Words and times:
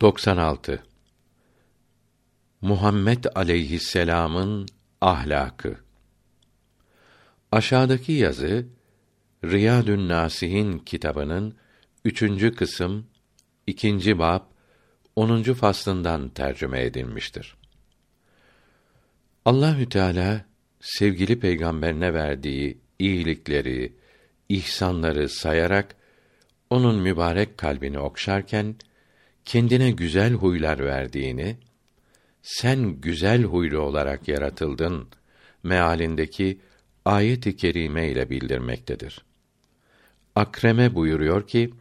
96 0.00 0.82
Muhammed 2.60 3.24
aleyhisselam'ın 3.34 4.66
ahlakı 5.00 5.76
Aşağıdaki 7.52 8.12
yazı 8.12 8.66
Riyadün 9.44 10.08
Nasihin 10.08 10.78
kitabının 10.78 11.54
üçüncü 12.04 12.54
kısım 12.54 13.06
ikinci 13.66 14.18
bab 14.18 14.40
onuncu 15.16 15.54
faslından 15.54 16.28
tercüme 16.28 16.82
edilmiştir. 16.82 17.56
Allahü 19.44 19.88
Teala 19.88 20.44
sevgili 20.80 21.40
peygamberine 21.40 22.14
verdiği 22.14 22.78
iyilikleri, 22.98 23.96
ihsanları 24.48 25.28
sayarak 25.28 25.96
onun 26.70 26.96
mübarek 27.02 27.58
kalbini 27.58 27.98
okşarken 27.98 28.76
kendine 29.46 29.90
güzel 29.90 30.32
huylar 30.32 30.84
verdiğini, 30.84 31.56
sen 32.42 33.00
güzel 33.00 33.42
huylu 33.42 33.80
olarak 33.80 34.28
yaratıldın 34.28 35.08
mealindeki 35.62 36.60
ayet-i 37.04 37.56
kerime 37.56 38.10
ile 38.10 38.30
bildirmektedir. 38.30 39.24
Akreme 40.34 40.94
buyuruyor 40.94 41.46
ki, 41.46 41.74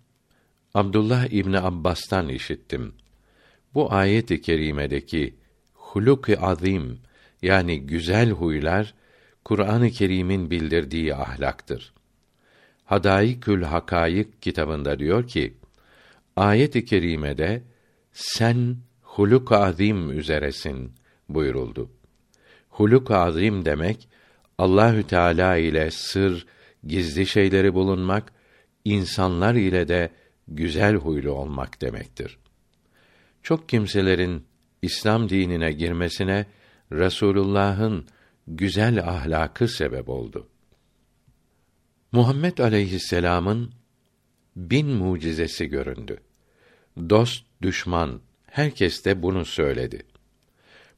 Abdullah 0.73 1.25
İbni 1.25 1.59
Abbas'tan 1.59 2.29
işittim. 2.29 2.93
Bu 3.73 3.93
ayet-i 3.93 4.41
kerimedeki 4.41 5.35
huluk-i 5.73 6.37
azim 6.37 6.99
yani 7.41 7.81
güzel 7.81 8.29
huylar 8.29 8.93
Kur'an-ı 9.43 9.89
Kerim'in 9.89 10.51
bildirdiği 10.51 11.15
ahlaktır. 11.15 11.93
Hadaikül 12.85 13.63
Hakayık 13.63 14.41
kitabında 14.41 14.99
diyor 14.99 15.27
ki: 15.27 15.53
Ayet-i 16.35 16.85
kerimede 16.85 17.63
sen 18.11 18.77
huluk 19.01 19.51
azim 19.51 20.19
üzeresin 20.19 20.91
buyuruldu. 21.29 21.89
Huluk 22.69 23.11
azim 23.11 23.65
demek 23.65 24.09
Allahü 24.57 25.03
Teala 25.03 25.57
ile 25.57 25.91
sır, 25.91 26.45
gizli 26.87 27.25
şeyleri 27.25 27.73
bulunmak, 27.73 28.33
insanlar 28.85 29.55
ile 29.55 29.87
de 29.87 30.11
güzel 30.47 30.95
huylu 30.95 31.31
olmak 31.31 31.81
demektir. 31.81 32.37
Çok 33.43 33.69
kimselerin 33.69 34.45
İslam 34.81 35.29
dinine 35.29 35.71
girmesine 35.71 36.45
Resulullah'ın 36.91 38.05
güzel 38.47 38.99
ahlakı 38.99 39.67
sebep 39.67 40.09
oldu. 40.09 40.47
Muhammed 42.11 42.57
aleyhisselam'ın 42.57 43.71
bin 44.55 44.87
mucizesi 44.87 45.67
göründü. 45.67 46.17
Dost, 46.97 47.45
düşman, 47.61 48.21
herkes 48.45 49.05
de 49.05 49.21
bunu 49.21 49.45
söyledi. 49.45 50.03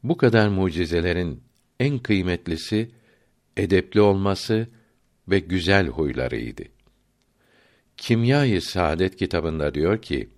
Bu 0.04 0.18
kadar 0.18 0.48
mucizelerin 0.48 1.44
en 1.80 2.00
kıymetlisi 2.00 2.92
edepli 3.58 4.02
olması 4.02 4.68
ve 5.28 5.40
güzel 5.40 5.88
huylarıydı. 5.88 6.64
Kimya-i 7.98 8.62
Saadet 8.62 9.16
kitabında 9.16 9.74
diyor 9.74 10.02
ki: 10.02 10.30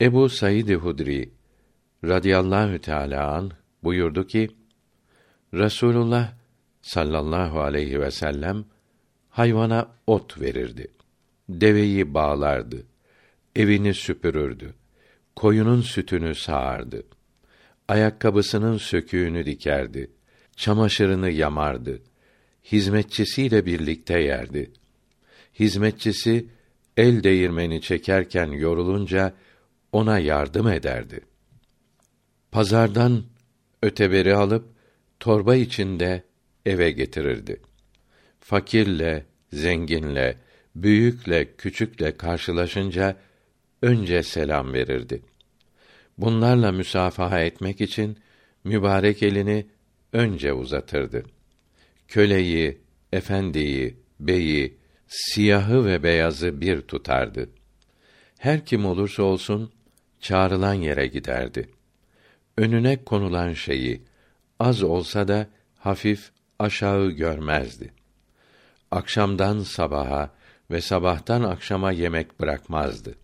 Ebu 0.00 0.28
Said 0.28 0.68
Hudri 0.68 1.32
radıyallahu 2.04 2.78
teala 2.78 3.34
an 3.34 3.50
buyurdu 3.82 4.26
ki: 4.26 4.48
Resulullah 5.54 6.32
sallallahu 6.82 7.60
aleyhi 7.60 8.00
ve 8.00 8.10
sellem 8.10 8.64
hayvana 9.28 9.88
ot 10.06 10.40
verirdi. 10.40 10.88
Deveyi 11.48 12.14
bağlardı. 12.14 12.89
Evini 13.56 13.94
süpürürdü. 13.94 14.74
Koyunun 15.36 15.80
sütünü 15.80 16.34
sağardı. 16.34 17.02
Ayakkabısının 17.88 18.78
söküğünü 18.78 19.46
dikerdi. 19.46 20.10
Çamaşırını 20.56 21.30
yamardı. 21.30 22.02
Hizmetçisiyle 22.64 23.66
birlikte 23.66 24.18
yerdi. 24.20 24.70
Hizmetçisi 25.58 26.46
el 26.96 27.22
değirmeni 27.22 27.80
çekerken 27.80 28.46
yorulunca 28.46 29.34
ona 29.92 30.18
yardım 30.18 30.68
ederdi. 30.68 31.20
Pazardan 32.50 33.24
öteberi 33.82 34.34
alıp 34.34 34.64
torba 35.20 35.56
içinde 35.56 36.22
eve 36.66 36.90
getirirdi. 36.90 37.60
Fakirle, 38.40 39.24
zenginle, 39.52 40.36
büyükle, 40.76 41.56
küçükle 41.56 42.16
karşılaşınca 42.16 43.16
önce 43.82 44.22
selam 44.22 44.72
verirdi. 44.72 45.22
Bunlarla 46.18 46.72
müsafaha 46.72 47.40
etmek 47.40 47.80
için 47.80 48.18
mübarek 48.64 49.22
elini 49.22 49.66
önce 50.12 50.52
uzatırdı. 50.52 51.24
Köleyi, 52.08 52.80
efendiyi, 53.12 53.96
beyi, 54.20 54.76
siyahı 55.08 55.84
ve 55.84 56.02
beyazı 56.02 56.60
bir 56.60 56.80
tutardı. 56.80 57.48
Her 58.38 58.66
kim 58.66 58.86
olursa 58.86 59.22
olsun 59.22 59.72
çağrılan 60.20 60.74
yere 60.74 61.06
giderdi. 61.06 61.68
Önüne 62.56 63.04
konulan 63.04 63.52
şeyi 63.52 64.02
az 64.58 64.82
olsa 64.82 65.28
da 65.28 65.46
hafif 65.78 66.30
aşağı 66.58 67.10
görmezdi. 67.10 67.92
Akşamdan 68.90 69.60
sabaha 69.60 70.30
ve 70.70 70.80
sabahtan 70.80 71.42
akşama 71.42 71.92
yemek 71.92 72.40
bırakmazdı. 72.40 73.14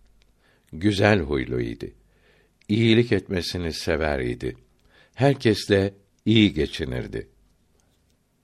Güzel 0.73 1.21
huyluydu. 1.21 1.87
İyilik 2.69 3.13
etmesini 3.13 3.73
sever 3.73 4.21
idi. 4.21 4.57
Herkesle 5.15 5.95
iyi 6.25 6.53
geçinirdi. 6.53 7.29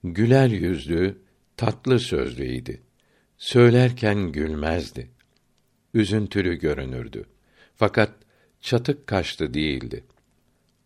Güler 0.04 0.48
yüzlü, 0.48 1.18
tatlı 1.56 2.00
sözlüydi. 2.00 2.80
Söylerken 3.38 4.32
gülmezdi. 4.32 5.10
Üzüntülü 5.94 6.54
görünürdü. 6.54 7.24
Fakat 7.76 8.12
çatık 8.60 9.06
kaşlı 9.06 9.54
değildi. 9.54 10.04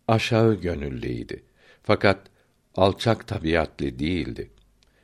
Aşağı 0.07 0.61
gönüllüydi. 0.61 1.43
Fakat 1.83 2.27
alçak 2.75 3.27
tabiatlı 3.27 3.99
değildi. 3.99 4.51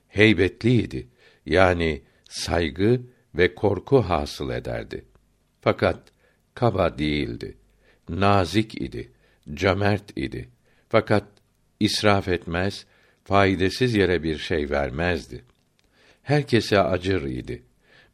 Heybetliydi. 0.07 1.07
Yani 1.45 2.01
saygı 2.29 3.01
ve 3.35 3.55
korku 3.55 4.01
hasıl 4.01 4.49
ederdi. 4.49 5.05
Fakat 5.61 6.12
kaba 6.53 6.97
değildi. 6.97 7.57
Nazik 8.09 8.81
idi, 8.81 9.11
cömert 9.53 10.17
idi. 10.17 10.49
Fakat 10.89 11.23
israf 11.79 12.27
etmez, 12.27 12.85
faydasız 13.23 13.95
yere 13.95 14.23
bir 14.23 14.37
şey 14.37 14.69
vermezdi. 14.69 15.43
Herkese 16.23 16.79
acır 16.79 17.23
idi. 17.23 17.63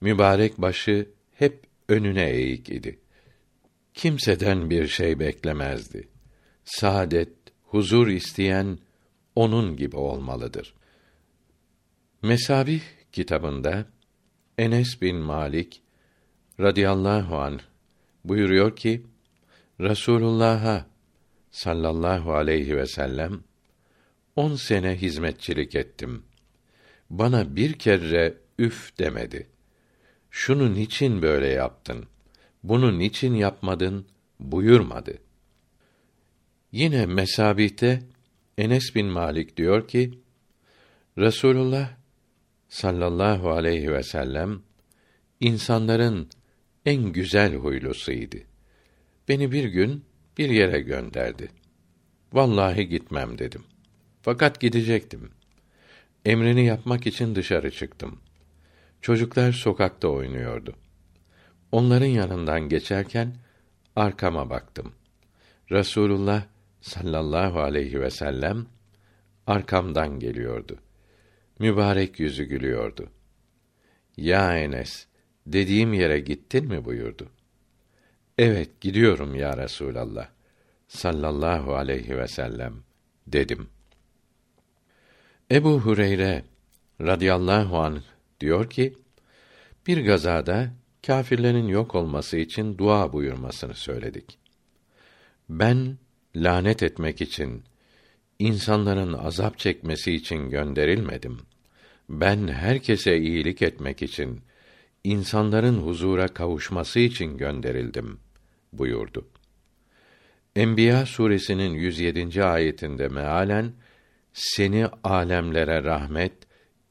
Mübarek 0.01 0.57
başı 0.57 1.09
hep 1.35 1.63
önüne 1.87 2.29
eğik 2.29 2.69
idi. 2.69 2.99
Kimseden 3.93 4.69
bir 4.69 4.87
şey 4.87 5.19
beklemezdi. 5.19 6.07
Saadet, 6.63 7.33
huzur 7.63 8.07
isteyen 8.07 8.79
onun 9.35 9.75
gibi 9.77 9.97
olmalıdır. 9.97 10.73
Mesabih 12.21 12.81
kitabında 13.11 13.85
Enes 14.57 15.01
bin 15.01 15.15
Malik 15.15 15.81
radıyallahu 16.59 17.37
an 17.37 17.59
buyuruyor 18.23 18.75
ki 18.75 19.03
Resulullah'a 19.79 20.85
sallallahu 21.51 22.33
aleyhi 22.33 22.77
ve 22.77 22.85
sellem 22.85 23.43
on 24.35 24.55
sene 24.55 25.01
hizmetçilik 25.01 25.75
ettim. 25.75 26.23
Bana 27.09 27.55
bir 27.55 27.73
kere 27.73 28.37
üf 28.59 28.99
demedi. 28.99 29.47
Şunu 30.31 30.73
niçin 30.73 31.21
böyle 31.21 31.47
yaptın? 31.47 32.05
Bunu 32.63 32.99
niçin 32.99 33.33
yapmadın? 33.33 34.05
buyurmadı. 34.39 35.17
Yine 36.71 37.05
mesabihte 37.05 38.03
Enes 38.57 38.95
bin 38.95 39.05
Malik 39.05 39.57
diyor 39.57 39.87
ki 39.87 40.19
Resulullah 41.17 41.89
sallallahu 42.69 43.49
aleyhi 43.51 43.91
ve 43.91 44.03
sellem 44.03 44.61
insanların 45.39 46.29
en 46.85 47.13
güzel 47.13 47.55
huylusuydu. 47.55 48.37
Beni 49.27 49.51
bir 49.51 49.63
gün 49.63 50.05
bir 50.37 50.49
yere 50.49 50.79
gönderdi. 50.79 51.49
Vallahi 52.33 52.89
gitmem 52.89 53.37
dedim. 53.37 53.63
Fakat 54.21 54.59
gidecektim. 54.59 55.31
Emrini 56.25 56.65
yapmak 56.65 57.07
için 57.07 57.35
dışarı 57.35 57.71
çıktım. 57.71 58.19
Çocuklar 59.01 59.51
sokakta 59.51 60.07
oynuyordu. 60.07 60.75
Onların 61.71 62.05
yanından 62.05 62.69
geçerken 62.69 63.35
arkama 63.95 64.49
baktım. 64.49 64.93
Resulullah 65.71 66.43
sallallahu 66.81 67.59
aleyhi 67.59 68.01
ve 68.01 68.09
sellem 68.09 68.65
arkamdan 69.47 70.19
geliyordu. 70.19 70.79
Mübarek 71.59 72.19
yüzü 72.19 72.43
gülüyordu. 72.43 73.09
Ya 74.17 74.57
Enes, 74.57 75.07
dediğim 75.53 75.93
yere 75.93 76.19
gittin 76.19 76.67
mi 76.67 76.85
buyurdu. 76.85 77.29
Evet, 78.37 78.81
gidiyorum 78.81 79.35
ya 79.35 79.57
Resulallah 79.57 80.29
sallallahu 80.87 81.75
aleyhi 81.75 82.17
ve 82.17 82.27
sellem 82.27 82.73
dedim. 83.27 83.69
Ebu 85.51 85.79
Hureyre 85.79 86.43
radıyallahu 87.01 87.77
anh 87.79 88.01
diyor 88.39 88.69
ki, 88.69 88.97
bir 89.87 90.05
gazada 90.05 90.71
kâfirlerin 91.07 91.67
yok 91.67 91.95
olması 91.95 92.37
için 92.37 92.77
dua 92.77 93.13
buyurmasını 93.13 93.73
söyledik. 93.73 94.37
Ben 95.49 95.97
lanet 96.35 96.83
etmek 96.83 97.21
için, 97.21 97.63
insanların 98.39 99.13
azap 99.13 99.57
çekmesi 99.57 100.13
için 100.13 100.49
gönderilmedim. 100.49 101.39
Ben 102.09 102.47
herkese 102.47 103.17
iyilik 103.17 103.61
etmek 103.61 104.01
için, 104.01 104.41
insanların 105.09 105.77
huzura 105.77 106.27
kavuşması 106.27 106.99
için 106.99 107.37
gönderildim 107.37 108.19
buyurdu. 108.73 109.27
Enbiya 110.55 111.05
suresinin 111.05 111.73
107. 111.73 112.43
ayetinde 112.43 113.07
mealen 113.07 113.73
seni 114.33 114.87
alemlere 115.03 115.83
rahmet, 115.83 116.33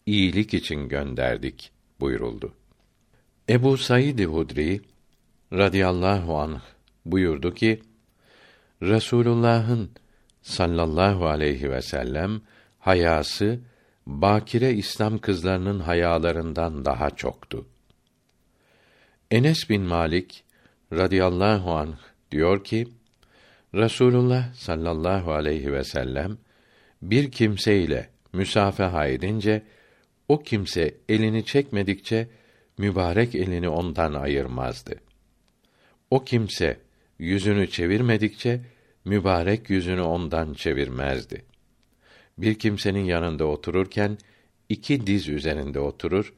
iyilik 0.07 0.55
için 0.55 0.89
gönderdik 0.89 1.73
buyuruldu. 2.01 2.55
Ebu 3.49 3.77
Said 3.77 4.19
Hudri 4.19 4.81
radıyallahu 5.53 6.39
anh 6.39 6.61
buyurdu 7.05 7.55
ki 7.55 7.83
Resulullah'ın 8.83 9.91
sallallahu 10.43 11.27
aleyhi 11.27 11.71
ve 11.71 11.83
sellem 11.83 12.41
hayası 12.79 13.61
bakire 14.07 14.73
İslam 14.73 15.19
kızlarının 15.19 15.81
hayalarından 15.81 16.85
daha 16.85 17.11
çoktu. 17.11 17.67
Enes 19.31 19.71
bin 19.71 19.83
Malik 19.83 20.45
radıyallahu 20.93 21.73
anh 21.73 21.97
diyor 22.31 22.65
ki 22.65 22.89
Resulullah 23.75 24.55
sallallahu 24.55 25.33
aleyhi 25.33 25.73
ve 25.73 25.85
sellem 25.85 26.39
bir 27.03 27.31
kimseyle 27.31 28.09
müsafaha 28.33 29.07
edince 29.07 29.63
o 30.29 30.43
kimse 30.43 30.95
elini 31.09 31.45
çekmedikçe 31.45 32.29
mübarek 32.79 33.35
elini 33.35 33.69
ondan 33.69 34.15
ayırmazdı. 34.15 34.95
O 36.11 36.25
kimse 36.25 36.81
yüzünü 37.19 37.71
çevirmedikçe 37.71 38.61
mübarek 39.05 39.71
yüzünü 39.71 40.01
ondan 40.01 40.55
çevirmezdi. 40.55 41.45
Bir 42.39 42.55
kimsenin 42.55 43.05
yanında 43.05 43.45
otururken 43.45 44.19
iki 44.69 45.07
diz 45.07 45.29
üzerinde 45.29 45.81
oturur, 45.81 46.35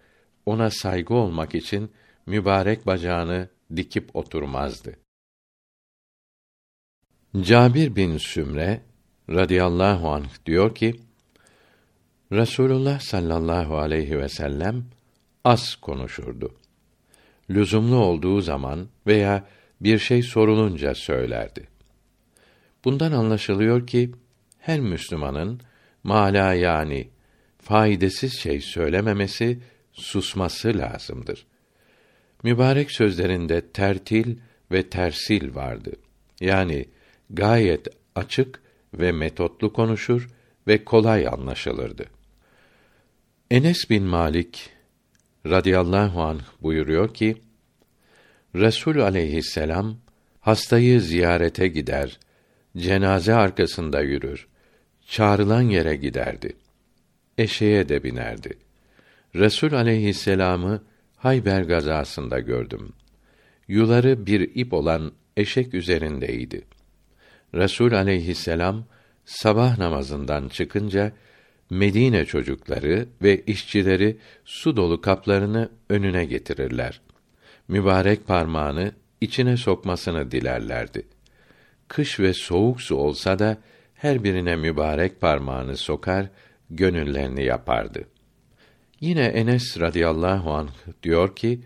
ona 0.47 0.71
saygı 0.71 1.15
olmak 1.15 1.55
için 1.55 1.91
mübarek 2.31 2.87
bacağını 2.87 3.49
dikip 3.77 4.17
oturmazdı. 4.17 4.97
Cabir 7.41 7.97
bin 7.97 8.19
Sümre 8.19 8.81
radıyallahu 9.31 10.11
anh 10.11 10.47
diyor 10.47 10.75
ki 10.75 11.01
Resulullah 12.33 13.01
sallallahu 13.01 13.79
aleyhi 13.79 14.19
ve 14.19 14.29
sellem 14.29 14.85
az 15.45 15.77
konuşurdu. 15.77 16.55
Lüzumlu 17.51 17.97
olduğu 17.97 18.41
zaman 18.41 18.89
veya 19.07 19.47
bir 19.81 19.99
şey 19.99 20.23
sorulunca 20.23 20.95
söylerdi. 20.95 21.69
Bundan 22.85 23.13
anlaşılıyor 23.13 23.87
ki 23.87 24.11
her 24.59 24.81
Müslümanın 24.81 25.61
mala 26.05 26.55
yani 26.55 27.09
faydasız 27.59 28.33
şey 28.33 28.61
söylememesi, 28.61 29.61
susması 29.93 30.79
lazımdır. 30.79 31.50
Mübarek 32.43 32.91
sözlerinde 32.91 33.61
tertil 33.61 34.37
ve 34.73 34.83
tersil 34.83 35.55
vardı. 35.55 35.93
Yani 36.41 36.85
gayet 37.31 37.89
açık 38.15 38.61
ve 38.95 39.13
metotlu 39.13 39.73
konuşur 39.73 40.29
ve 40.67 40.85
kolay 40.85 41.27
anlaşılırdı. 41.27 42.05
Enes 43.51 43.91
bin 43.91 44.03
Malik 44.03 44.71
radıyallahu 45.47 46.23
anh 46.23 46.43
buyuruyor 46.63 47.15
ki 47.15 47.37
Resul 48.55 48.99
aleyhisselam 48.99 49.97
hastayı 50.41 51.01
ziyarete 51.01 51.69
gider, 51.69 52.19
cenaze 52.77 53.35
arkasında 53.35 54.01
yürür, 54.01 54.49
çağrılan 55.07 55.63
yere 55.63 55.97
giderdi. 55.97 56.57
Eşeğe 57.39 57.89
de 57.89 58.03
binerdi. 58.03 58.59
Resul 59.35 59.73
aleyhisselamı 59.73 60.83
Hayber 61.21 61.63
gazasında 61.63 62.41
gördüm. 62.41 62.93
Yuları 63.69 64.27
bir 64.27 64.51
ip 64.55 64.73
olan 64.73 65.13
eşek 65.37 65.75
üzerindeydi. 65.75 66.65
Resul 67.55 67.93
aleyhisselam 67.93 68.85
sabah 69.25 69.79
namazından 69.79 70.49
çıkınca 70.49 71.13
Medine 71.71 72.25
çocukları 72.25 73.09
ve 73.23 73.45
işçileri 73.45 74.19
su 74.45 74.77
dolu 74.77 75.01
kaplarını 75.01 75.71
önüne 75.89 76.25
getirirler. 76.25 77.01
Mübarek 77.69 78.27
parmağını 78.27 78.93
içine 79.21 79.57
sokmasını 79.57 80.31
dilerlerdi. 80.31 81.07
Kış 81.89 82.21
ve 82.21 82.33
soğuk 82.33 82.83
su 82.83 82.97
olsa 82.97 83.39
da 83.39 83.59
her 83.95 84.25
birine 84.25 84.57
mübarek 84.57 85.21
parmağını 85.21 85.77
sokar, 85.77 86.27
gönüllerini 86.71 87.45
yapardı. 87.45 88.05
Yine 89.01 89.25
Enes 89.25 89.81
radıyallahu 89.81 90.53
anh 90.53 90.71
diyor 91.03 91.37
ki, 91.37 91.61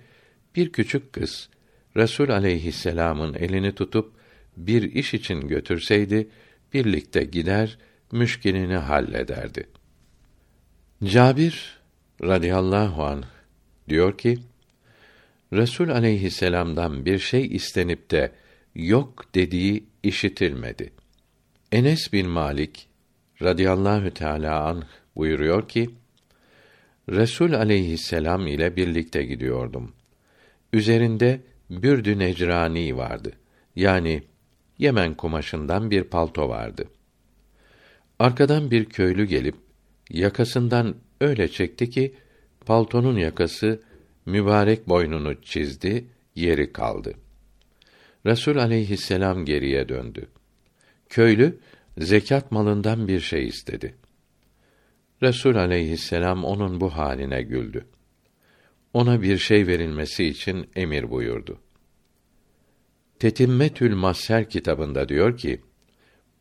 bir 0.56 0.72
küçük 0.72 1.12
kız 1.12 1.48
Resul 1.96 2.28
aleyhisselam'ın 2.28 3.34
elini 3.34 3.75
tutup 3.75 4.12
bir 4.56 4.82
iş 4.82 5.14
için 5.14 5.40
götürseydi 5.40 6.28
birlikte 6.75 7.25
gider 7.25 7.78
müşkilini 8.12 8.76
hallederdi. 8.76 9.69
Cabir 11.04 11.78
radıyallahu 12.22 13.04
anh 13.04 13.25
diyor 13.88 14.19
ki 14.19 14.38
Resul 15.52 15.88
aleyhisselam'dan 15.88 17.04
bir 17.04 17.19
şey 17.19 17.46
istenip 17.46 18.10
de 18.10 18.32
yok 18.75 19.25
dediği 19.34 19.84
işitilmedi. 20.02 20.92
Enes 21.72 22.12
bin 22.12 22.28
Malik 22.28 22.88
radıyallahu 23.42 24.10
teala 24.10 24.64
anh 24.64 24.84
buyuruyor 25.16 25.69
ki 25.69 25.90
Resul 27.09 27.53
aleyhisselam 27.53 28.47
ile 28.47 28.77
birlikte 28.77 29.25
gidiyordum. 29.25 29.93
Üzerinde 30.73 31.41
bürdü 31.71 32.19
necrani 32.19 32.97
vardı. 32.97 33.33
Yani 33.77 34.23
Yemen 34.79 35.15
kumaşından 35.15 35.91
bir 35.91 36.05
palto 36.05 36.49
vardı. 36.49 36.85
Arkadan 38.19 38.70
bir 38.70 38.84
köylü 38.84 39.25
gelip 39.25 39.55
yakasından 40.11 40.94
öyle 41.20 41.49
çekti 41.49 41.91
ki 41.91 42.15
paltonun 42.67 43.17
yakası 43.17 43.82
mübarek 44.27 44.89
boynunu 44.89 45.43
çizdi, 45.43 46.05
yeri 46.34 46.73
kaldı. 46.73 47.15
Resul 48.27 48.56
aleyhisselam 48.56 49.44
geriye 49.44 49.89
döndü. 49.89 50.27
Köylü 51.08 51.58
zekat 51.99 52.53
malından 52.53 53.08
bir 53.08 53.20
şey 53.20 53.46
istedi. 53.46 53.94
Resul 55.23 55.56
aleyhisselam 55.56 56.44
onun 56.44 56.81
bu 56.81 56.97
haline 56.97 57.43
güldü. 57.43 57.87
Ona 58.93 59.23
bir 59.23 59.39
şey 59.39 59.67
verilmesi 59.67 60.25
için 60.25 60.71
emir 60.77 61.11
buyurdu. 61.11 61.61
Tetimmetül 63.19 63.94
Masser 63.94 64.51
kitabında 64.51 65.09
diyor 65.09 65.37
ki, 65.37 65.61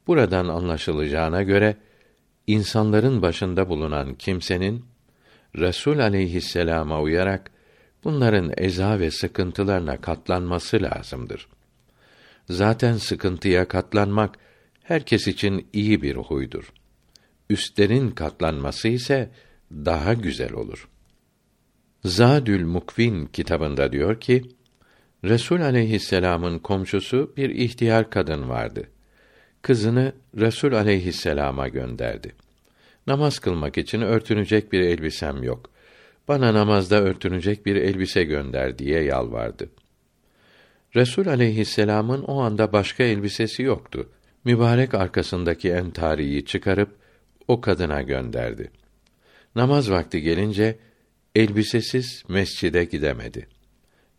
buradan 0.07 0.47
anlaşılacağına 0.47 1.43
göre 1.43 1.77
insanların 2.47 3.21
başında 3.21 3.69
bulunan 3.69 4.15
kimsenin 4.15 4.85
Resul 5.55 5.99
aleyhisselama 5.99 7.01
uyarak 7.01 7.51
bunların 8.03 8.51
eza 8.57 8.99
ve 8.99 9.11
sıkıntılarına 9.11 10.01
katlanması 10.01 10.81
lazımdır. 10.81 11.47
Zaten 12.49 12.97
sıkıntıya 12.97 13.67
katlanmak 13.67 14.35
herkes 14.83 15.27
için 15.27 15.67
iyi 15.73 16.01
bir 16.01 16.15
huydur. 16.15 16.73
Üstlerin 17.49 18.11
katlanması 18.11 18.87
ise 18.87 19.31
daha 19.71 20.13
güzel 20.13 20.53
olur. 20.53 20.89
Zadül 22.03 22.65
Mukvin 22.65 23.25
kitabında 23.25 23.91
diyor 23.91 24.19
ki, 24.19 24.43
Resul 25.23 25.61
aleyhisselam'ın 25.61 26.59
komşusu 26.59 27.33
bir 27.37 27.49
ihtiyar 27.49 28.09
kadın 28.09 28.49
vardı. 28.49 28.89
Kızını 29.61 30.13
Resul 30.37 30.73
aleyhisselama 30.73 31.67
gönderdi. 31.67 32.35
Namaz 33.07 33.39
kılmak 33.39 33.77
için 33.77 34.01
örtünecek 34.01 34.71
bir 34.71 34.79
elbisem 34.79 35.43
yok. 35.43 35.69
Bana 36.27 36.53
namazda 36.53 37.01
örtünecek 37.01 37.65
bir 37.65 37.75
elbise 37.75 38.23
gönder 38.23 38.79
diye 38.79 39.03
yalvardı. 39.03 39.69
Resul 40.95 41.27
aleyhisselam'ın 41.27 42.23
o 42.23 42.41
anda 42.41 42.73
başka 42.73 43.03
elbisesi 43.03 43.63
yoktu. 43.63 44.09
Mübarek 44.45 44.93
arkasındaki 44.93 45.69
entariyi 45.69 46.45
çıkarıp 46.45 47.02
o 47.47 47.61
kadına 47.61 48.01
gönderdi. 48.01 48.71
Namaz 49.55 49.91
vakti 49.91 50.21
gelince 50.21 50.79
elbisesiz 51.35 52.23
mescide 52.27 52.83
gidemedi. 52.83 53.47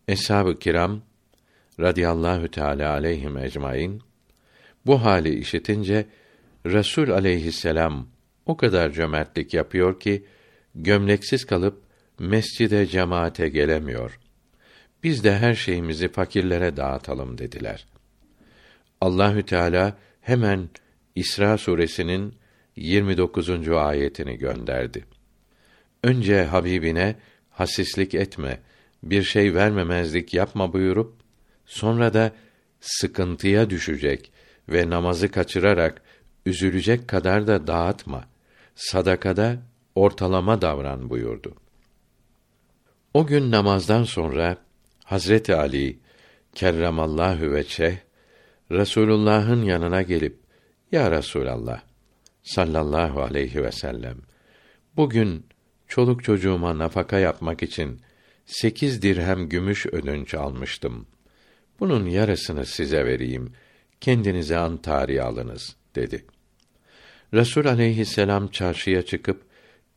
Eshab-ı 0.07 0.59
kiram 0.59 1.01
radıyallahu 1.79 2.51
teala 2.51 2.91
aleyhim 2.91 3.37
ecmaîn 3.37 4.01
bu 4.85 5.03
hali 5.05 5.39
işitince 5.39 6.05
Resul 6.65 7.09
aleyhisselam 7.09 8.07
o 8.45 8.57
kadar 8.57 8.91
cömertlik 8.91 9.53
yapıyor 9.53 9.99
ki 9.99 10.25
gömleksiz 10.75 11.45
kalıp 11.45 11.83
mescide 12.19 12.85
cemaate 12.85 13.49
gelemiyor. 13.49 14.19
Biz 15.03 15.23
de 15.23 15.37
her 15.37 15.53
şeyimizi 15.53 16.07
fakirlere 16.07 16.77
dağıtalım 16.77 17.37
dediler. 17.37 17.85
Allahü 19.01 19.43
Teala 19.43 19.97
hemen 20.21 20.69
İsra 21.15 21.57
suresinin 21.57 22.35
29. 22.75 23.69
ayetini 23.69 24.37
gönderdi. 24.37 25.05
Önce 26.03 26.43
Habibine 26.43 27.15
hasislik 27.49 28.15
etme, 28.15 28.59
bir 29.03 29.23
şey 29.23 29.53
vermemezlik 29.53 30.33
yapma 30.33 30.73
buyurup 30.73 31.13
sonra 31.65 32.13
da 32.13 32.31
sıkıntıya 32.79 33.69
düşecek 33.69 34.31
ve 34.69 34.89
namazı 34.89 35.31
kaçırarak 35.31 36.01
üzülecek 36.45 37.07
kadar 37.07 37.47
da 37.47 37.67
dağıtma. 37.67 38.25
Sadakada 38.75 39.57
ortalama 39.95 40.61
davran 40.61 41.09
buyurdu. 41.09 41.55
O 43.13 43.27
gün 43.27 43.51
namazdan 43.51 44.03
sonra 44.03 44.57
Hazreti 45.03 45.55
Ali 45.55 45.99
kerremallahu 46.55 47.51
veçe 47.51 48.01
Resulullah'ın 48.71 49.63
yanına 49.63 50.01
gelip 50.01 50.39
ya 50.91 51.11
Resulallah 51.11 51.81
sallallahu 52.45 53.21
aleyhi 53.21 53.63
ve 53.63 53.71
sellem 53.71 54.17
bugün 54.95 55.45
çoluk 55.87 56.23
çocuğuma 56.23 56.77
nafaka 56.77 57.19
yapmak 57.19 57.63
için 57.63 58.01
sekiz 58.45 59.01
dirhem 59.01 59.49
gümüş 59.49 59.85
ödünç 59.85 60.33
almıştım. 60.33 61.07
Bunun 61.79 62.05
yarısını 62.05 62.65
size 62.65 63.05
vereyim. 63.05 63.53
Kendinize 64.01 64.57
antari 64.57 65.23
alınız 65.23 65.75
dedi. 65.95 66.25
Resul 67.33 67.65
aleyhisselam 67.65 68.47
çarşıya 68.47 69.01
çıkıp 69.01 69.41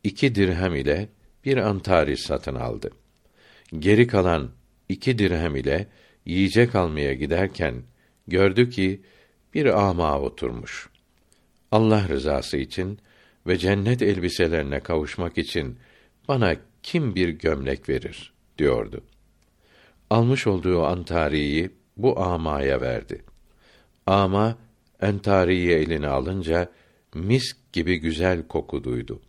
iki 0.03 0.35
dirhem 0.35 0.75
ile 0.75 1.09
bir 1.45 1.57
antari 1.57 2.17
satın 2.17 2.55
aldı. 2.55 2.91
Geri 3.79 4.07
kalan 4.07 4.51
iki 4.89 5.19
dirhem 5.19 5.55
ile 5.55 5.87
yiyecek 6.25 6.75
almaya 6.75 7.13
giderken 7.13 7.83
gördü 8.27 8.69
ki 8.69 9.01
bir 9.53 9.65
ama 9.89 10.19
oturmuş. 10.19 10.89
Allah 11.71 12.07
rızası 12.09 12.57
için 12.57 12.99
ve 13.47 13.57
cennet 13.57 14.01
elbiselerine 14.01 14.79
kavuşmak 14.79 15.37
için 15.37 15.77
bana 16.27 16.55
kim 16.83 17.15
bir 17.15 17.29
gömlek 17.29 17.89
verir 17.89 18.33
diyordu. 18.57 19.01
Almış 20.09 20.47
olduğu 20.47 20.83
antariyi 20.83 21.69
bu 21.97 22.19
amaya 22.19 22.81
verdi. 22.81 23.23
Ama 24.05 24.57
entariyi 25.01 25.71
eline 25.71 26.07
alınca 26.07 26.69
misk 27.13 27.73
gibi 27.73 27.99
güzel 27.99 28.47
koku 28.47 28.83
duydu. 28.83 29.21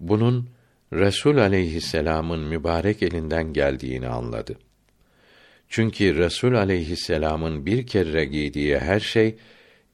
Bunun 0.00 0.48
Resul 0.92 1.38
aleyhisselamın 1.38 2.40
mübarek 2.40 3.02
elinden 3.02 3.52
geldiğini 3.52 4.08
anladı. 4.08 4.58
Çünkü 5.68 6.16
Resul 6.16 6.54
aleyhisselamın 6.54 7.66
bir 7.66 7.86
kere 7.86 8.24
giydiği 8.24 8.78
her 8.78 9.00
şey 9.00 9.36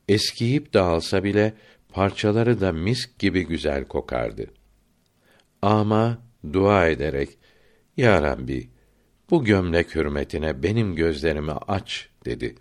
eskiyip 0.09 0.75
dağılsa 0.75 1.25
bile 1.25 1.55
parçaları 1.89 2.61
da 2.61 2.73
misk 2.73 3.19
gibi 3.19 3.47
güzel 3.47 3.85
kokardı. 3.85 4.47
Ama 5.63 6.19
dua 6.53 6.89
ederek 6.89 7.39
Ya 7.97 8.23
Rabbi 8.23 8.71
bu 9.31 9.45
gömlek 9.45 9.95
hürmetine 9.95 10.63
benim 10.63 10.95
gözlerimi 10.95 11.53
aç 11.53 12.09
dedi. 12.25 12.55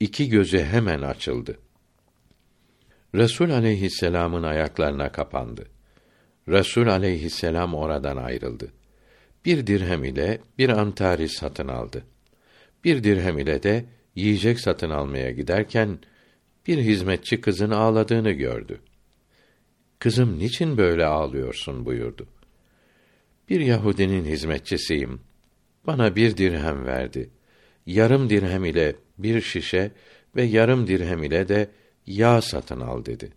İki 0.00 0.28
gözü 0.28 0.58
hemen 0.64 1.02
açıldı. 1.02 1.58
Resul 3.14 3.50
aleyhisselamın 3.50 4.42
ayaklarına 4.42 5.12
kapandı. 5.12 5.66
Resul 6.48 6.86
aleyhisselam 6.86 7.74
oradan 7.74 8.16
ayrıldı. 8.16 8.72
Bir 9.44 9.66
dirhem 9.66 10.04
ile 10.04 10.40
bir 10.58 10.68
antari 10.68 11.28
satın 11.28 11.68
aldı. 11.68 12.04
Bir 12.84 13.04
dirhem 13.04 13.38
ile 13.38 13.62
de 13.62 13.84
yiyecek 14.14 14.60
satın 14.60 14.90
almaya 14.90 15.30
giderken 15.30 15.98
bir 16.66 16.78
hizmetçi 16.78 17.40
kızın 17.40 17.70
ağladığını 17.70 18.30
gördü. 18.30 18.80
Kızım 19.98 20.38
niçin 20.38 20.76
böyle 20.76 21.04
ağlıyorsun 21.06 21.84
buyurdu. 21.84 22.26
Bir 23.48 23.60
Yahudinin 23.60 24.24
hizmetçisiyim. 24.24 25.20
Bana 25.86 26.16
bir 26.16 26.36
dirhem 26.36 26.86
verdi. 26.86 27.30
Yarım 27.86 28.30
dirhem 28.30 28.64
ile 28.64 28.96
bir 29.18 29.40
şişe 29.40 29.92
ve 30.36 30.42
yarım 30.42 30.86
dirhem 30.86 31.22
ile 31.22 31.48
de 31.48 31.70
yağ 32.06 32.42
satın 32.42 32.80
al 32.80 33.04
dedi. 33.04 33.32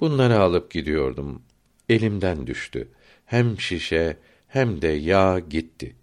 Bunları 0.00 0.38
alıp 0.38 0.70
gidiyordum. 0.70 1.42
Elimden 1.88 2.46
düştü. 2.46 2.88
Hem 3.24 3.60
şişe 3.60 4.16
hem 4.48 4.82
de 4.82 4.88
yağ 4.88 5.38
gitti. 5.38 5.96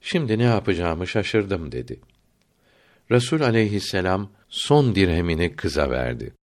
Şimdi 0.00 0.38
ne 0.38 0.42
yapacağımı 0.42 1.06
şaşırdım 1.06 1.72
dedi. 1.72 2.00
Resul 3.10 3.40
aleyhisselam 3.40 4.30
son 4.50 4.94
dirhemini 4.94 5.56
kıza 5.56 5.90
verdi. 5.90 6.34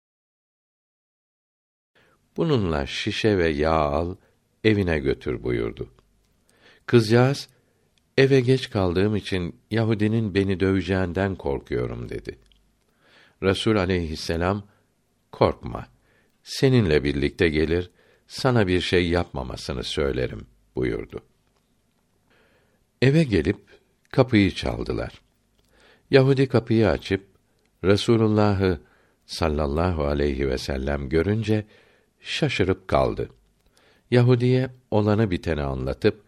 Bununla 2.37 2.87
şişe 2.87 3.39
ve 3.39 3.49
yağ 3.49 3.75
al, 3.75 4.17
evine 4.65 4.99
götür 4.99 5.43
buyurdu. 5.43 5.91
Kızcağız, 6.87 7.49
eve 8.19 8.41
geç 8.41 8.71
kaldığım 8.71 9.17
için 9.17 9.61
Yahudinin 9.71 10.35
beni 10.35 10.61
döveceğinden 10.61 11.35
korkuyorum 11.37 12.09
dedi. 12.09 12.39
Resul 13.43 13.77
aleyhisselam, 13.77 14.69
korkma, 15.33 15.87
seninle 16.43 17.05
birlikte 17.05 17.49
gelir, 17.49 17.91
sana 18.27 18.67
bir 18.67 18.81
şey 18.81 19.09
yapmamasını 19.09 19.85
söylerim 19.85 20.47
buyurdu. 20.77 21.23
Eve 23.03 23.25
gelip 23.25 23.59
kapıyı 24.11 24.51
çaldılar. 24.51 25.21
Yahudi 26.11 26.49
kapıyı 26.49 26.89
açıp 26.89 27.36
Resulullah'ı 27.85 28.81
sallallahu 29.27 30.05
aleyhi 30.05 30.49
ve 30.49 30.59
sellem 30.59 31.09
görünce 31.09 31.67
şaşırıp 32.21 32.89
kaldı. 32.89 33.31
Yahudiye 34.11 34.71
olanı 34.91 35.31
biteni 35.31 35.63
anlatıp 35.63 36.23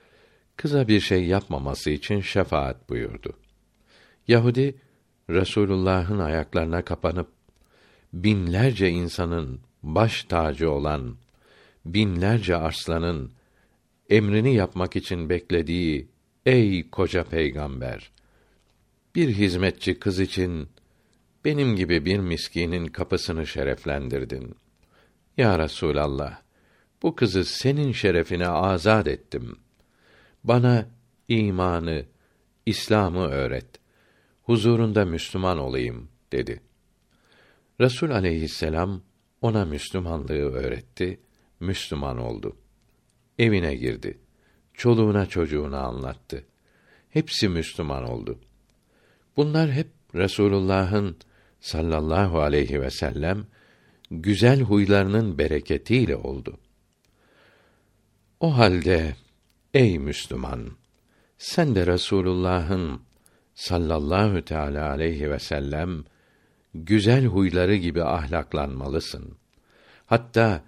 kıza 0.57 0.89
bir 0.89 1.01
şey 1.01 1.25
yapmaması 1.25 1.91
için 1.91 2.21
şefaat 2.21 2.89
buyurdu. 2.91 3.33
Yahudi 4.29 4.77
Resulullah'ın 5.31 6.19
ayaklarına 6.19 6.83
kapanıp 6.83 7.29
binlerce 8.13 8.89
insanın 8.89 9.61
baş 9.83 10.25
tacı 10.25 10.71
olan 10.71 11.17
binlerce 11.85 12.57
arslanın 12.57 13.33
emrini 14.11 14.55
yapmak 14.55 14.97
için 14.97 15.29
beklediği 15.29 16.09
ey 16.47 16.91
koca 16.91 17.25
peygamber 17.25 18.11
bir 19.15 19.29
hizmetçi 19.29 19.99
kız 19.99 20.21
için 20.21 20.69
benim 21.49 21.77
gibi 21.77 22.05
bir 22.05 22.19
miskinin 22.19 22.87
kapısını 22.87 23.47
şereflendirdin. 23.47 24.55
Ya 25.37 25.59
Resulallah, 25.59 26.41
bu 27.03 27.17
kızı 27.17 27.45
senin 27.45 27.93
şerefine 27.93 28.49
azad 28.49 29.07
ettim. 29.07 29.57
Bana 30.45 30.89
imanı, 31.29 32.05
İslam'ı 32.67 33.27
öğret. 33.27 33.67
Huzurunda 34.43 35.05
Müslüman 35.05 35.59
olayım 35.59 36.09
dedi. 36.33 36.61
Resul 37.81 38.11
aleyhisselam 38.11 39.03
ona 39.41 39.65
Müslümanlığı 39.65 40.53
öğretti, 40.53 41.21
Müslüman 41.61 42.19
oldu. 42.19 42.57
Evine 43.39 43.75
girdi. 43.75 44.19
Çoluğuna 44.75 45.27
çocuğuna 45.27 45.81
anlattı. 45.81 46.45
Hepsi 47.11 47.49
Müslüman 47.49 48.05
oldu. 48.05 48.39
Bunlar 49.37 49.73
hep 49.73 49.89
Resulullah'ın 50.15 51.17
sallallahu 51.61 52.41
aleyhi 52.41 52.83
ve 52.83 52.91
sellem 52.91 53.47
güzel 54.11 54.61
huylarının 54.61 55.39
bereketiyle 55.39 56.17
oldu. 56.17 56.59
O 58.41 58.59
halde 58.59 59.15
ey 59.75 59.99
Müslüman 59.99 60.69
sen 61.39 61.75
de 61.75 61.87
Resulullah'ın 61.87 63.01
sallallahu 63.55 64.45
teala 64.45 64.91
aleyhi 64.91 65.31
ve 65.31 65.39
sellem 65.39 66.05
güzel 66.75 67.25
huyları 67.25 67.77
gibi 67.77 68.05
ahlaklanmalısın. 68.05 69.39
Hatta 70.07 70.63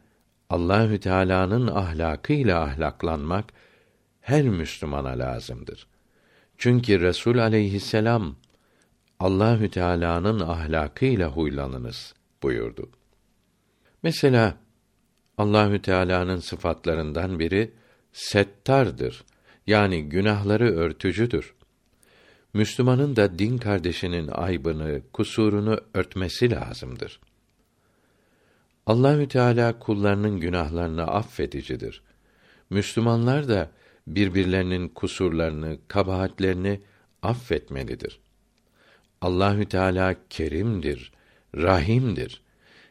Allahü 0.50 1.00
Teala'nın 1.00 1.66
ahlakıyla 1.66 2.62
ahlaklanmak 2.62 3.44
her 4.20 4.42
Müslümana 4.42 5.18
lazımdır. 5.18 5.86
Çünkü 6.58 7.00
Resul 7.00 7.38
aleyhisselam 7.38 8.36
Allahü 9.20 9.70
Teala'nın 9.70 10.40
ahlakıyla 10.40 11.28
huylanınız 11.28 12.14
buyurdu. 12.42 12.90
Mesela 14.02 14.56
Allahü 15.38 15.82
Teala'nın 15.82 16.36
sıfatlarından 16.36 17.38
biri 17.38 17.74
settardır. 18.12 19.24
Yani 19.66 20.08
günahları 20.08 20.76
örtücüdür. 20.76 21.54
Müslümanın 22.54 23.16
da 23.16 23.38
din 23.38 23.58
kardeşinin 23.58 24.28
aybını, 24.28 25.02
kusurunu 25.12 25.80
örtmesi 25.94 26.50
lazımdır. 26.50 27.20
Allahü 28.86 29.28
Teala 29.28 29.78
kullarının 29.78 30.40
günahlarını 30.40 31.02
affedicidir. 31.02 32.02
Müslümanlar 32.70 33.48
da 33.48 33.70
birbirlerinin 34.06 34.88
kusurlarını, 34.88 35.78
kabahatlerini 35.88 36.80
affetmelidir. 37.22 38.20
Allahü 39.20 39.64
Teala 39.64 40.16
kerimdir, 40.30 41.12
rahimdir. 41.56 42.42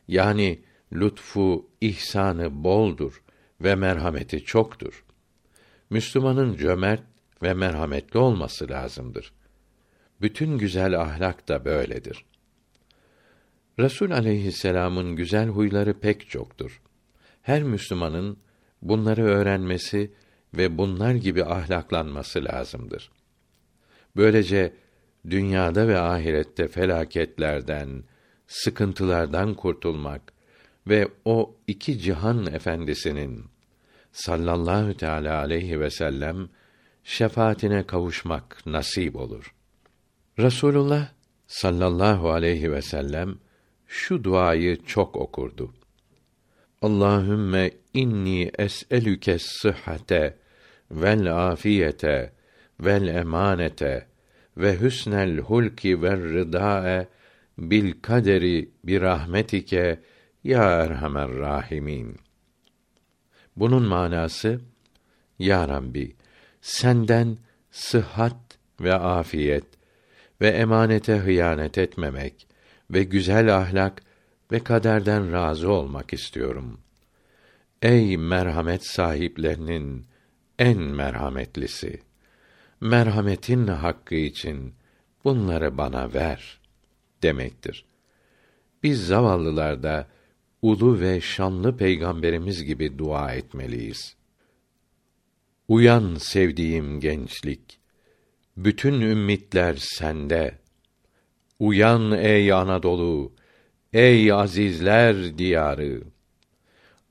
Yani 0.07 0.59
lütfu, 0.93 1.69
ihsanı 1.81 2.63
boldur 2.63 3.21
ve 3.62 3.75
merhameti 3.75 4.43
çoktur. 4.43 5.05
Müslümanın 5.89 6.55
cömert 6.55 7.03
ve 7.43 7.53
merhametli 7.53 8.19
olması 8.19 8.69
lazımdır. 8.69 9.33
Bütün 10.21 10.57
güzel 10.57 11.01
ahlak 11.01 11.48
da 11.48 11.65
böyledir. 11.65 12.25
Resul 13.79 14.12
aleyhisselam'ın 14.12 15.15
güzel 15.15 15.48
huyları 15.48 16.00
pek 16.00 16.29
çoktur. 16.29 16.81
Her 17.41 17.63
Müslümanın 17.63 18.38
bunları 18.81 19.24
öğrenmesi 19.24 20.12
ve 20.53 20.77
bunlar 20.77 21.13
gibi 21.13 21.45
ahlaklanması 21.45 22.43
lazımdır. 22.45 23.12
Böylece 24.15 24.74
dünyada 25.29 25.88
ve 25.88 25.99
ahirette 25.99 26.67
felaketlerden, 26.67 28.03
sıkıntılardan 28.47 29.53
kurtulmak 29.53 30.33
ve 30.88 31.07
o 31.25 31.55
iki 31.67 31.99
cihan 31.99 32.45
efendisinin 32.45 33.45
sallallahu 34.11 34.97
teala 34.97 35.39
aleyhi 35.39 35.79
ve 35.79 35.89
sellem 35.89 36.49
şefaatine 37.03 37.88
kavuşmak 37.88 38.65
nasip 38.65 39.15
olur. 39.15 39.55
Rasulullah 40.39 41.07
sallallahu 41.47 42.31
aleyhi 42.31 42.71
ve 42.71 42.81
sellem 42.81 43.38
şu 43.88 44.23
duayı 44.23 44.85
çok 44.85 45.15
okurdu. 45.15 45.73
Allahümme 46.81 47.71
inni 47.93 48.51
es'elüke 48.57 49.39
sıhhate 49.39 50.38
vel 50.91 51.51
afiyete 51.51 52.33
vel 52.79 53.07
emanete 53.07 54.07
ve 54.59 54.81
hüsnel 54.81 55.37
hulki 55.37 56.01
ve 56.01 56.11
rıdae 56.11 57.07
bil 57.57 57.93
kaderi 58.01 58.69
bir 58.83 59.01
rahmetike 59.01 59.99
ya 60.43 60.63
erhamer 60.63 61.29
rahimin. 61.29 62.17
Bunun 63.55 63.83
manası 63.83 64.61
Ya 65.39 65.67
Rabbi 65.67 66.15
senden 66.61 67.37
sıhhat 67.71 68.57
ve 68.81 68.93
afiyet 68.93 69.65
ve 70.41 70.47
emanete 70.47 71.17
hıyanet 71.17 71.77
etmemek 71.77 72.47
ve 72.91 73.03
güzel 73.03 73.57
ahlak 73.57 74.01
ve 74.51 74.59
kaderden 74.59 75.31
razı 75.31 75.71
olmak 75.71 76.13
istiyorum. 76.13 76.79
Ey 77.81 78.17
merhamet 78.17 78.85
sahiplerinin 78.85 80.05
en 80.59 80.77
merhametlisi! 80.77 82.08
Merhametin 82.81 83.67
hakkı 83.67 84.15
için 84.15 84.74
bunları 85.24 85.77
bana 85.77 86.13
ver 86.13 86.59
demektir. 87.24 87.86
Biz 88.83 89.07
zavallılar 89.07 89.83
da 89.83 90.07
ulu 90.62 91.00
ve 91.00 91.21
şanlı 91.21 91.77
peygamberimiz 91.77 92.63
gibi 92.63 92.98
dua 92.98 93.33
etmeliyiz. 93.33 94.15
Uyan 95.67 96.15
sevdiğim 96.15 97.00
gençlik. 97.00 97.79
Bütün 98.57 99.01
ümmitler 99.01 99.75
sende. 99.79 100.59
Uyan 101.59 102.12
ey 102.12 102.53
Anadolu, 102.53 103.33
ey 103.93 104.31
azizler 104.31 105.38
diyarı. 105.38 106.01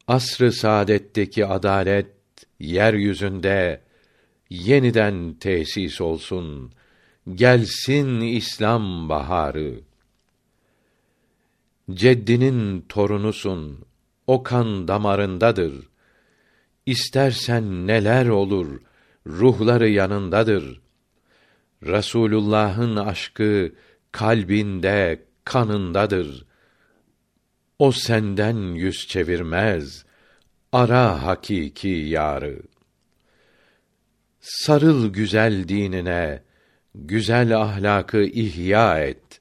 Asr-ı 0.06 0.52
saadetteki 0.52 1.46
adalet 1.46 2.06
yeryüzünde 2.60 3.87
yeniden 4.50 5.34
tesis 5.34 6.00
olsun. 6.00 6.72
Gelsin 7.34 8.20
İslam 8.20 9.08
baharı. 9.08 9.80
Ceddinin 11.90 12.80
torunusun, 12.88 13.84
o 14.26 14.42
kan 14.42 14.88
damarındadır. 14.88 15.88
İstersen 16.86 17.86
neler 17.86 18.26
olur, 18.26 18.80
ruhları 19.26 19.88
yanındadır. 19.88 20.80
Resulullah'ın 21.82 22.96
aşkı 22.96 23.72
kalbinde, 24.12 25.24
kanındadır. 25.44 26.46
O 27.78 27.92
senden 27.92 28.56
yüz 28.74 29.06
çevirmez. 29.08 30.04
Ara 30.72 31.22
hakiki 31.22 31.88
yarı. 31.88 32.62
Sarıl 34.48 35.12
güzel 35.12 35.68
dinine, 35.68 36.42
güzel 36.94 37.56
ahlakı 37.56 38.22
ihya 38.22 39.00
et. 39.04 39.40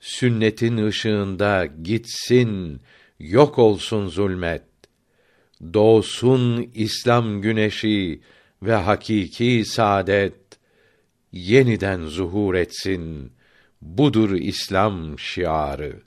Sünnetin 0.00 0.86
ışığında 0.86 1.66
gitsin, 1.82 2.80
yok 3.18 3.58
olsun 3.58 4.08
zulmet. 4.08 4.62
Doğsun 5.74 6.70
İslam 6.74 7.40
güneşi 7.40 8.20
ve 8.62 8.74
hakiki 8.74 9.64
saadet 9.66 10.40
yeniden 11.32 12.06
zuhur 12.06 12.54
etsin. 12.54 13.32
Budur 13.82 14.30
İslam 14.30 15.18
şiarı. 15.18 16.02